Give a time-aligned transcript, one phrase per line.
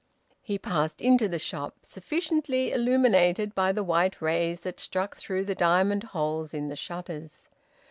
[0.41, 5.53] He passed into the shop, sufficiently illuminated by the white rays that struck through the
[5.53, 7.47] diamond holes in the shutters.